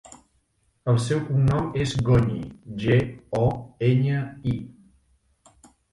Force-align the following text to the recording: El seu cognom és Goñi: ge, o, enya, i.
El 0.93 0.95
seu 1.07 1.19
cognom 1.27 1.67
és 1.85 1.93
Goñi: 2.09 2.39
ge, 2.85 2.97
o, 3.41 3.45
enya, 3.91 4.25
i. 4.55 4.59